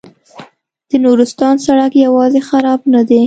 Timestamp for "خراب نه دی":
2.49-3.19